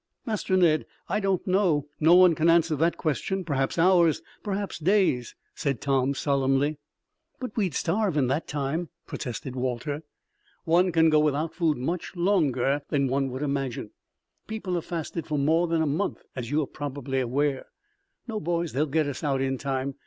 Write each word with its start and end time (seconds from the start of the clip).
"Master 0.25 0.57
Ned, 0.57 0.87
I 1.09 1.19
don't 1.19 1.45
know. 1.45 1.85
No 1.99 2.15
one 2.15 2.33
can 2.33 2.49
answer 2.49 2.75
that 2.75 2.97
question. 2.97 3.43
Perhaps 3.45 3.77
hours 3.77 4.23
perhaps 4.41 4.79
days," 4.79 5.35
said 5.53 5.79
Tom 5.79 6.15
solemnly. 6.15 6.79
"But 7.39 7.55
we'd 7.55 7.75
starve 7.75 8.17
in 8.17 8.25
that 8.25 8.47
time," 8.47 8.89
protested 9.05 9.55
Walter. 9.55 10.01
"One 10.63 10.91
can 10.91 11.11
go 11.11 11.19
without 11.19 11.53
food 11.53 11.77
much 11.77 12.15
longer 12.15 12.81
than 12.89 13.09
one 13.09 13.29
would 13.29 13.43
imagine. 13.43 13.91
People 14.47 14.73
have 14.73 14.85
fasted 14.85 15.27
for 15.27 15.37
more 15.37 15.67
than 15.67 15.83
a 15.83 15.85
month, 15.85 16.23
as 16.35 16.49
you 16.49 16.65
probably 16.65 17.19
are 17.19 17.25
aware. 17.25 17.67
No, 18.27 18.39
boys, 18.39 18.73
they 18.73 18.79
will 18.79 18.87
get 18.87 19.05
us 19.05 19.23
out 19.23 19.39
in 19.39 19.59
time. 19.59 19.93